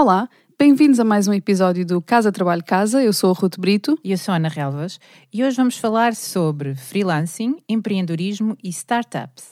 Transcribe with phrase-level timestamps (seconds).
[0.00, 3.02] Olá, bem-vindos a mais um episódio do Casa Trabalho Casa.
[3.02, 3.98] Eu sou a Ruth Brito.
[4.02, 4.98] E eu sou a Ana Relvas.
[5.30, 9.50] E hoje vamos falar sobre freelancing, empreendedorismo e startups.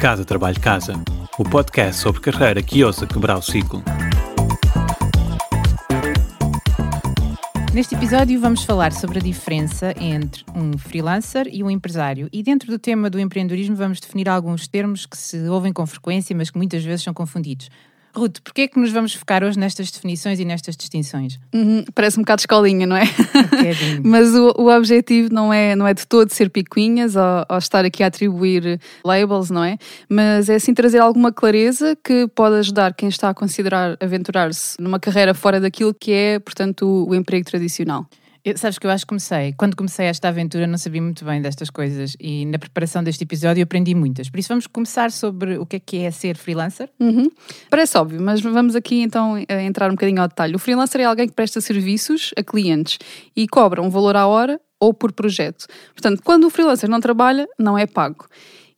[0.00, 0.94] Casa Trabalho Casa,
[1.38, 3.82] o podcast sobre carreira que ousa quebrar o ciclo.
[7.74, 12.28] Neste episódio vamos falar sobre a diferença entre um freelancer e um empresário.
[12.32, 16.36] E dentro do tema do empreendedorismo vamos definir alguns termos que se ouvem com frequência,
[16.36, 17.68] mas que muitas vezes são confundidos.
[18.16, 21.38] Ruth, porquê é que nos vamos focar hoje nestas definições e nestas distinções?
[21.52, 23.02] Uhum, parece um bocado escolinha, não é?
[23.02, 27.58] Um Mas o, o, objetivo não é, não é de todo ser picuinhas ou, ou,
[27.58, 29.76] estar aqui a atribuir labels, não é?
[30.08, 35.00] Mas é assim trazer alguma clareza que pode ajudar quem está a considerar aventurar-se numa
[35.00, 38.06] carreira fora daquilo que é, portanto, o, o emprego tradicional.
[38.44, 41.40] Eu, sabes que eu acho que comecei, quando comecei esta aventura não sabia muito bem
[41.40, 44.28] destas coisas e na preparação deste episódio aprendi muitas.
[44.28, 46.90] Por isso vamos começar sobre o que é que é ser freelancer.
[47.00, 47.30] Uhum.
[47.70, 50.54] Parece óbvio, mas vamos aqui então entrar um bocadinho ao detalhe.
[50.54, 52.98] O freelancer é alguém que presta serviços a clientes
[53.34, 55.66] e cobra um valor à hora ou por projeto.
[55.94, 58.26] Portanto, quando o freelancer não trabalha, não é pago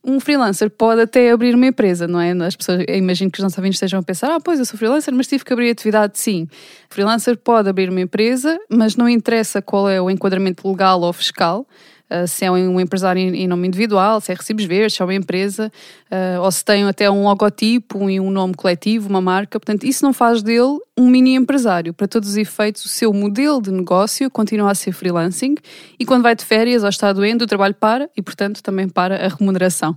[0.06, 2.30] um freelancer pode até abrir uma empresa, não é?
[2.46, 5.12] As pessoas, imagino que os nossos ouvintes estejam a pensar, ah, pois eu sou freelancer,
[5.12, 6.46] mas tive que abrir atividade, sim.
[6.88, 11.66] Freelancer pode abrir uma empresa, mas não interessa qual é o enquadramento legal ou fiscal.
[12.08, 15.14] Uh, se é um empresário em nome individual, se é recibos verdes, se é uma
[15.14, 15.72] empresa,
[16.10, 19.58] uh, ou se tem até um logotipo e um nome coletivo, uma marca.
[19.58, 21.92] Portanto, isso não faz dele um mini empresário.
[21.92, 25.56] Para todos os efeitos, o seu modelo de negócio continua a ser freelancing
[25.98, 29.26] e quando vai de férias ou está doente, o trabalho para e, portanto, também para
[29.26, 29.96] a remuneração.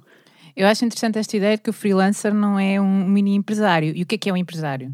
[0.55, 3.93] Eu acho interessante esta ideia de que o freelancer não é um mini empresário.
[3.95, 4.93] E o que é que é um empresário?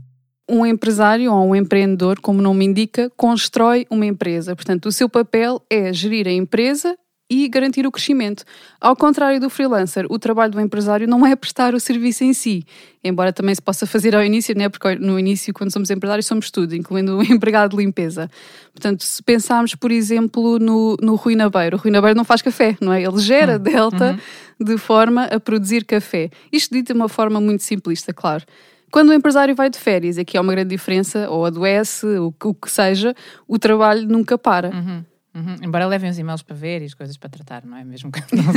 [0.49, 4.55] um empresário ou um empreendedor, como o nome indica, constrói uma empresa.
[4.55, 6.95] Portanto, o seu papel é gerir a empresa
[7.29, 8.43] e garantir o crescimento.
[8.79, 12.63] Ao contrário do freelancer, o trabalho do empresário não é prestar o serviço em si,
[13.03, 14.69] embora também se possa fazer ao início, né?
[14.69, 18.29] porque no início, quando somos empresários, somos tudo, incluindo o empregado de limpeza.
[18.71, 22.77] Portanto, se pensarmos, por exemplo, no, no Rui Nabeiro, o Rui Nabeiro não faz café,
[22.79, 23.01] não é?
[23.01, 24.11] Ele gera hum, Delta
[24.59, 24.65] uhum.
[24.65, 26.29] de forma a produzir café.
[26.51, 28.43] Isto dito de uma forma muito simplista, claro.
[28.91, 32.53] Quando o empresário vai de férias, aqui há uma grande diferença, ou adoece, o, o
[32.53, 33.15] que seja,
[33.47, 34.69] o trabalho nunca para.
[34.69, 35.03] Uhum.
[35.35, 35.57] Uhum.
[35.61, 37.83] Embora levem os e-mails para ver e as coisas para tratar, não é?
[37.83, 38.53] Mesmo que não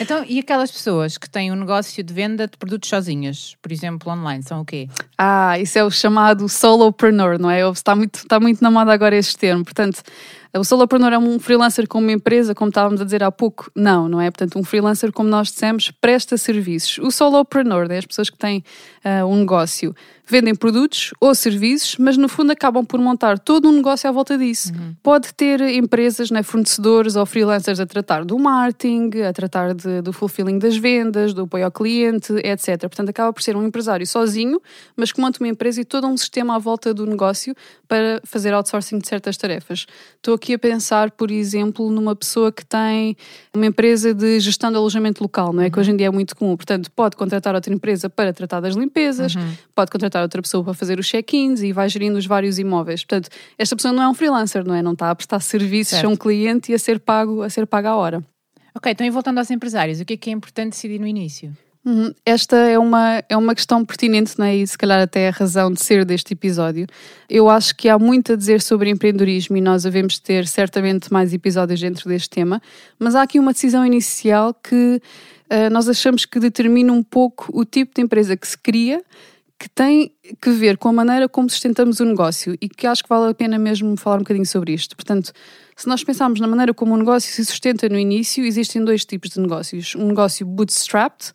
[0.00, 4.12] então, e aquelas pessoas que têm um negócio de venda de produtos sozinhas, por exemplo,
[4.12, 4.88] online, são o quê?
[5.16, 7.60] Ah, isso é o chamado solopreneur, não é?
[7.70, 9.62] Está muito, está muito na moda agora este termo.
[9.62, 10.02] Portanto,
[10.56, 13.70] o solopreneur é um freelancer com uma empresa, como estávamos a dizer há pouco?
[13.74, 14.30] Não, não é?
[14.30, 16.98] Portanto, um freelancer, como nós dissemos, presta serviços.
[16.98, 18.64] O solopreneur, é as pessoas que têm
[19.04, 19.94] uh, um negócio,
[20.28, 24.36] vendem produtos ou serviços, mas no fundo acabam por montar todo um negócio à volta
[24.36, 24.72] disso.
[24.72, 24.94] Uhum.
[25.02, 30.12] Pode ter empresas, né, fornecedores ou freelancers a tratar do marketing, a tratar de, do
[30.12, 32.80] fulfilling das vendas, do apoio ao cliente, etc.
[32.80, 34.60] Portanto, acaba por ser um empresário sozinho,
[34.96, 37.54] mas que monta uma empresa e todo um sistema à volta do negócio
[37.86, 39.86] para fazer outsourcing de certas tarefas.
[40.16, 43.16] Estou aqui a pensar, por exemplo, numa pessoa que tem
[43.54, 45.66] uma empresa de gestão de alojamento local, não é?
[45.66, 45.70] Uhum.
[45.70, 46.56] Que hoje em dia é muito comum.
[46.56, 49.52] Portanto, pode contratar outra empresa para tratar das limpezas, uhum.
[49.74, 53.04] pode contratar outra pessoa para fazer os check-ins e vai gerindo os vários imóveis.
[53.04, 54.82] Portanto, esta pessoa não é um freelancer, não é?
[54.82, 56.06] Não está a prestar serviços certo.
[56.06, 58.24] a um cliente e a ser pago, a ser pago à hora.
[58.74, 61.52] Ok, então e voltando aos empresários, o que é que é importante decidir no início?
[61.84, 62.12] Uhum.
[62.26, 64.54] Esta é uma, é uma questão pertinente né?
[64.54, 66.86] e se calhar até a razão de ser deste episódio.
[67.30, 71.32] Eu acho que há muito a dizer sobre empreendedorismo e nós devemos ter certamente mais
[71.32, 72.60] episódios dentro deste tema,
[72.98, 75.00] mas há aqui uma decisão inicial que
[75.50, 79.02] uh, nós achamos que determina um pouco o tipo de empresa que se cria,
[79.58, 83.08] que tem que ver com a maneira como sustentamos o negócio e que acho que
[83.08, 84.94] vale a pena mesmo falar um bocadinho sobre isto.
[84.94, 85.32] Portanto,
[85.76, 89.30] se nós pensarmos na maneira como o negócio se sustenta no início, existem dois tipos
[89.30, 89.94] de negócios.
[89.96, 91.32] Um negócio bootstrapped,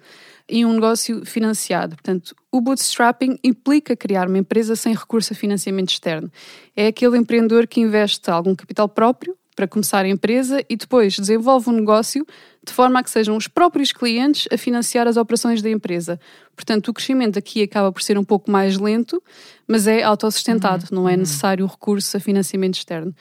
[0.47, 1.95] e um negócio financiado.
[1.95, 6.31] Portanto, o bootstrapping implica criar uma empresa sem recurso a financiamento externo.
[6.75, 11.69] É aquele empreendedor que investe algum capital próprio para começar a empresa e depois desenvolve
[11.69, 12.25] um negócio
[12.66, 16.19] de forma a que sejam os próprios clientes a financiar as operações da empresa.
[16.56, 19.22] Portanto, o crescimento aqui acaba por ser um pouco mais lento,
[19.67, 21.02] mas é autossustentado, uhum.
[21.02, 21.20] não é uhum.
[21.20, 23.14] necessário o recurso a financiamento externo.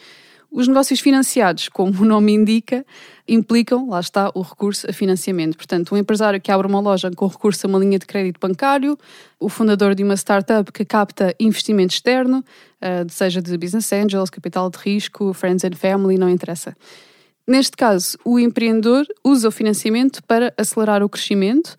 [0.52, 2.84] Os negócios financiados, como o nome indica,
[3.26, 5.56] implicam, lá está, o recurso a financiamento.
[5.56, 8.99] Portanto, um empresário que abre uma loja com recurso a uma linha de crédito bancário,
[9.40, 12.44] o fundador de uma startup que capta investimento externo,
[12.82, 16.76] uh, seja de business angels, capital de risco, friends and family, não interessa.
[17.46, 21.76] Neste caso, o empreendedor usa o financiamento para acelerar o crescimento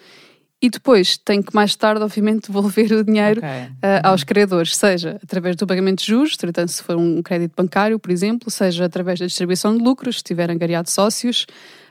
[0.63, 3.65] e depois tem que mais tarde, obviamente, devolver o dinheiro okay.
[3.65, 7.99] uh, aos credores, seja através do pagamento de juros, portanto, se for um crédito bancário,
[7.99, 11.45] por exemplo, seja através da distribuição de lucros, se tiver angariado sócios,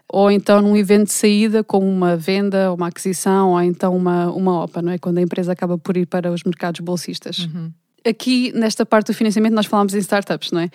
[0.09, 4.65] ou então num evento de saída, como uma venda, uma aquisição, ou então uma, uma
[4.65, 4.97] OPA, não é?
[4.97, 7.41] Quando a empresa acaba por ir para os mercados bolsistas.
[7.41, 7.71] Uhum
[8.07, 10.71] aqui nesta parte do financiamento nós falámos em startups, não é?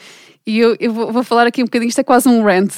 [0.45, 2.75] E eu, eu vou, vou, falar aqui um bocadinho, isto é quase um rant,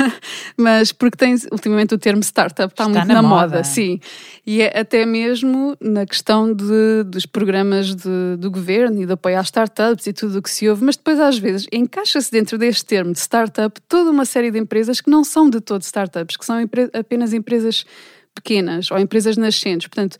[0.56, 3.56] mas porque tem ultimamente o termo startup está, está muito na, na moda.
[3.56, 3.64] moda.
[3.64, 3.98] sim.
[4.46, 9.36] E é até mesmo na questão de, dos programas de, do governo e de apoio
[9.36, 12.84] às startups e tudo o que se ouve, mas depois às vezes encaixa-se dentro deste
[12.84, 16.44] termo de startup toda uma série de empresas que não são de todo startups, que
[16.44, 16.56] são
[16.92, 17.84] apenas empresas
[18.32, 19.88] pequenas ou empresas nascentes.
[19.88, 20.16] Portanto,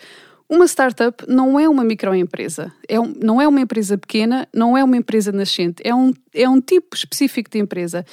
[0.49, 4.83] uma startup não é uma microempresa, é um, não é uma empresa pequena, não é
[4.83, 8.05] uma empresa nascente, é um, é um tipo específico de empresa.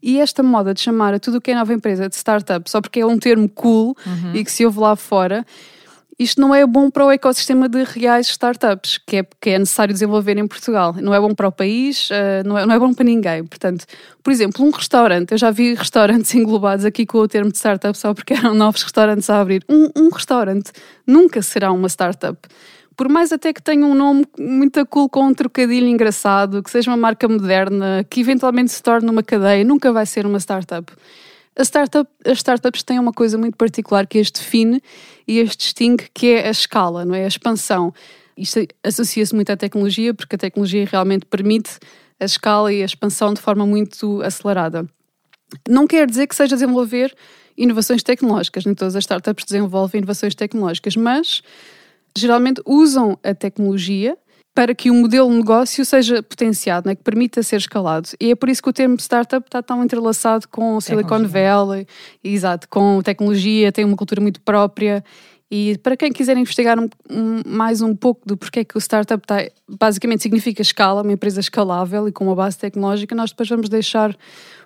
[0.00, 2.80] E esta moda de chamar a tudo o que é nova empresa de startup só
[2.80, 4.34] porque é um termo cool uhum.
[4.34, 5.44] e que se ouve lá fora,
[6.18, 9.92] isto não é bom para o ecossistema de reais startups que é, que é necessário
[9.92, 10.94] desenvolver em Portugal.
[11.00, 13.44] Não é bom para o país, uh, não, é, não é bom para ninguém.
[13.44, 13.84] Portanto,
[14.22, 17.96] por exemplo, um restaurante, eu já vi restaurantes englobados aqui com o termo de startup
[17.96, 19.64] só porque eram novos restaurantes a abrir.
[19.68, 20.72] Um, um restaurante
[21.06, 22.36] nunca será uma startup
[22.98, 26.90] por mais até que tenha um nome muito cool com um trocadilho engraçado, que seja
[26.90, 30.92] uma marca moderna, que eventualmente se torne uma cadeia, nunca vai ser uma startup.
[31.64, 34.80] Startup, as startups têm uma coisa muito particular que as define
[35.26, 37.24] e as distingue, que é a escala, não é?
[37.24, 37.92] A expansão.
[38.36, 41.78] Isto associa-se muito à tecnologia, porque a tecnologia realmente permite
[42.20, 44.88] a escala e a expansão de forma muito acelerada.
[45.68, 47.14] Não quer dizer que seja desenvolver
[47.56, 51.42] inovações tecnológicas, nem todas as startups desenvolvem inovações tecnológicas, mas
[52.16, 54.16] geralmente usam a tecnologia
[54.58, 58.08] para que o modelo de negócio seja potenciado, né, que permita ser escalado.
[58.20, 61.86] E é por isso que o termo startup está tão entrelaçado com Silicon Valley,
[62.24, 65.04] exato, com tecnologia, tem uma cultura muito própria.
[65.48, 69.22] E para quem quiser investigar um, um, mais um pouco do porquê que o startup
[69.22, 73.68] está, basicamente significa escala, uma empresa escalável e com uma base tecnológica, nós depois vamos
[73.68, 74.12] deixar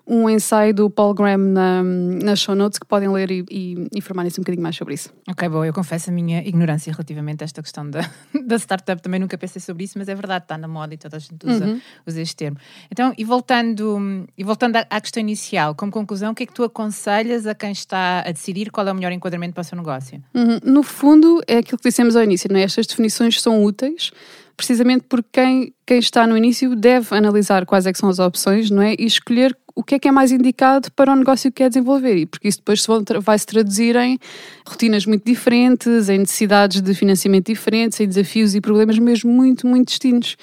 [0.07, 4.41] um ensaio do Paul Graham na, nas show notes que podem ler e, e informarem-se
[4.41, 5.11] um bocadinho mais sobre isso.
[5.29, 8.01] Ok, bom, eu confesso a minha ignorância relativamente a esta questão da,
[8.45, 11.17] da startup, também nunca pensei sobre isso, mas é verdade, está na moda e toda
[11.17, 11.81] a gente usa, uhum.
[12.07, 12.57] usa este termo.
[12.91, 16.65] Então, e voltando, e voltando à questão inicial, como conclusão, o que é que tu
[16.65, 20.23] aconselhas a quem está a decidir qual é o melhor enquadramento para o seu negócio?
[20.35, 20.59] Uhum.
[20.65, 22.63] No fundo, é aquilo que dissemos ao início, não é?
[22.63, 24.11] estas definições são úteis,
[24.57, 28.83] precisamente porque quem, quem está no início deve analisar quais é são as opções, não
[28.83, 28.95] é?
[28.99, 32.17] E escolher o que é que é mais indicado para o negócio que quer desenvolver
[32.17, 32.85] e porque isso depois
[33.23, 34.19] vai se traduzir em
[34.67, 39.89] rotinas muito diferentes, em necessidades de financiamento diferentes, em desafios e problemas mesmo muito, muito
[39.89, 40.37] distintos.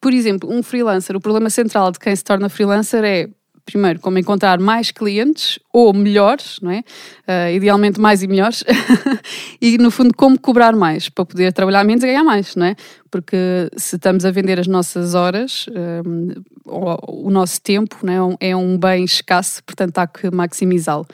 [0.00, 3.28] Por exemplo, um freelancer, o problema central de quem se torna freelancer é
[3.68, 6.78] primeiro, como encontrar mais clientes ou melhores, não é?
[7.28, 8.64] Uh, idealmente mais e melhores,
[9.60, 12.74] e no fundo, como cobrar mais para poder trabalhar menos e ganhar mais, não é?
[13.10, 13.36] Porque
[13.76, 15.66] se estamos a vender as nossas horas,
[16.06, 16.34] um, eh,
[16.64, 18.48] o, nosso tempo não é?
[18.50, 21.06] é um bem escasso, portanto há que maximizá-lo.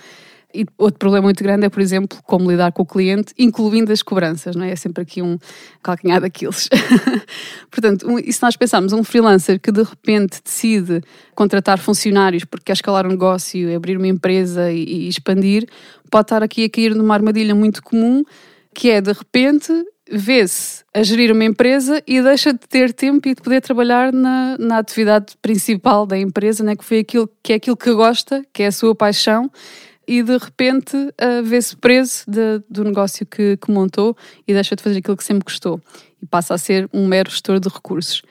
[0.55, 4.03] E outro problema muito grande é, por exemplo, como lidar com o cliente, incluindo as
[4.03, 4.71] cobranças, não é?
[4.71, 5.37] É sempre aqui um
[5.83, 6.69] calcanhar daqueles.
[7.71, 11.03] Portanto, um, e se nós pensarmos um freelancer que de repente decide
[11.35, 15.67] contratar funcionários porque quer escalar um negócio, abrir uma empresa e, e expandir,
[16.09, 18.23] pode estar aqui a cair numa armadilha muito comum,
[18.73, 19.73] que é de repente
[20.11, 24.57] vê-se a gerir uma empresa e deixa de ter tempo e de poder trabalhar na,
[24.59, 26.77] na atividade principal da empresa, né?
[26.77, 29.51] que foi aquilo que é aquilo que gosta, que é a sua paixão,
[30.07, 34.17] e de repente uh, vê-se preso de, do negócio que, que, montou
[34.47, 35.81] e deixa de fazer aquilo que sempre gostou
[36.23, 38.23] e passa a ser um mero gestor de recursos.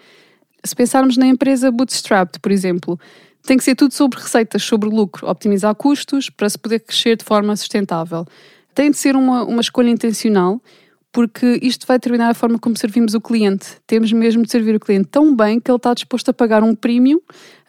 [0.64, 3.00] Se pensarmos na empresa bootstrapped, por exemplo,
[3.46, 7.26] tem que ser tudo sobre receitas, sobre lucro, optimizar custos para se poder crescer de
[7.26, 8.26] forma sustentável.
[8.74, 10.62] Tem de ser uma, uma escolha intencional
[11.14, 13.78] porque isto vai determinar a forma como servimos o cliente.
[13.86, 16.74] Temos mesmo de servir o cliente tão bem que ele está disposto a pagar um
[16.74, 17.20] premium,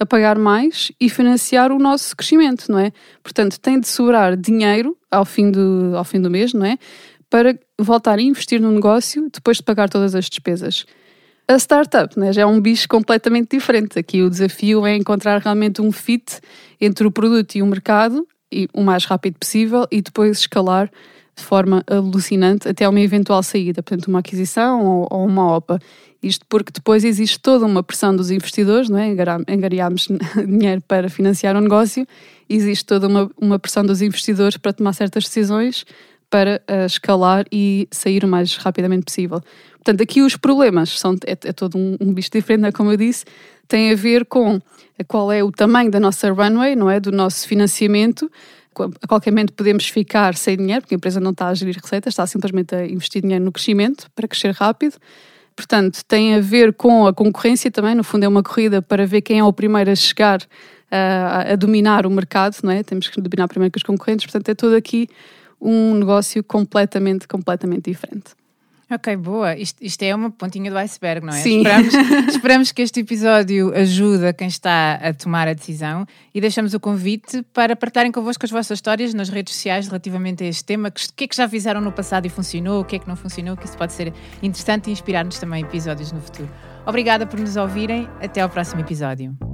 [0.00, 2.90] a pagar mais e financiar o nosso crescimento, não é?
[3.22, 6.78] Portanto, tem de sobrar dinheiro ao fim do, ao fim do mês, não é?
[7.28, 10.86] Para voltar a investir no negócio depois de pagar todas as despesas.
[11.46, 13.98] A startup né, já é um bicho completamente diferente.
[13.98, 16.40] Aqui o desafio é encontrar realmente um fit
[16.80, 20.90] entre o produto e o mercado e o mais rápido possível e depois escalar
[21.36, 25.80] de forma alucinante até uma eventual saída, portanto, uma aquisição ou, ou uma OPA.
[26.22, 29.08] Isto porque depois existe toda uma pressão dos investidores, não é?
[29.48, 30.08] Engariamos
[30.46, 32.06] dinheiro para financiar o um negócio,
[32.48, 35.84] existe toda uma, uma pressão dos investidores para tomar certas decisões
[36.30, 39.40] para uh, escalar e sair o mais rapidamente possível.
[39.74, 42.72] Portanto, aqui os problemas são é, é todo um, um bicho diferente, né?
[42.72, 43.24] como eu disse,
[43.68, 44.60] tem a ver com
[45.06, 48.30] qual é o tamanho da nossa runway, não é, do nosso financiamento,
[48.82, 52.12] a qualquer momento podemos ficar sem dinheiro, porque a empresa não está a gerir receitas,
[52.12, 54.96] está simplesmente a investir dinheiro no crescimento para crescer rápido.
[55.56, 59.20] Portanto, tem a ver com a concorrência também, no fundo é uma corrida para ver
[59.20, 60.40] quem é o primeiro a chegar
[60.90, 62.82] a, a dominar o mercado, não é?
[62.82, 65.08] Temos que dominar primeiro que os concorrentes, portanto é todo aqui
[65.60, 68.32] um negócio completamente, completamente diferente.
[68.90, 69.56] Ok, boa.
[69.56, 71.40] Isto, isto, é uma pontinha do iceberg, não é?
[71.40, 71.58] Sim.
[71.58, 71.94] Esperamos,
[72.28, 77.42] esperamos que este episódio ajude quem está a tomar a decisão e deixamos o convite
[77.52, 80.88] para partilharem convosco as vossas histórias nas redes sociais relativamente a este tema.
[80.88, 83.16] O que é que já fizeram no passado e funcionou, o que é que não
[83.16, 84.12] funcionou, que isso pode ser
[84.42, 86.50] interessante e inspirar-nos também episódios no futuro.
[86.86, 88.08] Obrigada por nos ouvirem.
[88.20, 89.53] Até ao próximo episódio.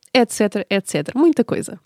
[0.13, 1.13] etc, etc.
[1.15, 1.79] Muita coisa.